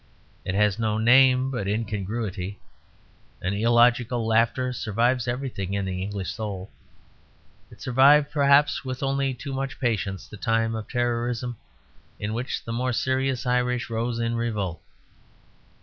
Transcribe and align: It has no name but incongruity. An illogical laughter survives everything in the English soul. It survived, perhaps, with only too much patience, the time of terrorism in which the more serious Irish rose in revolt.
It 0.43 0.55
has 0.55 0.79
no 0.79 0.97
name 0.97 1.51
but 1.51 1.67
incongruity. 1.67 2.59
An 3.39 3.53
illogical 3.53 4.25
laughter 4.25 4.73
survives 4.73 5.27
everything 5.27 5.75
in 5.75 5.85
the 5.85 6.01
English 6.01 6.31
soul. 6.31 6.71
It 7.69 7.81
survived, 7.81 8.31
perhaps, 8.31 8.83
with 8.83 9.03
only 9.03 9.35
too 9.35 9.53
much 9.53 9.79
patience, 9.79 10.25
the 10.27 10.37
time 10.37 10.73
of 10.73 10.87
terrorism 10.87 11.55
in 12.19 12.33
which 12.33 12.63
the 12.65 12.73
more 12.73 12.93
serious 12.93 13.45
Irish 13.45 13.91
rose 13.91 14.17
in 14.19 14.33
revolt. 14.35 14.81